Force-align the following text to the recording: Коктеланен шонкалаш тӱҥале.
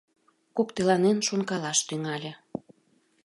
Коктеланен 0.57 1.17
шонкалаш 1.27 1.79
тӱҥале. 1.87 2.31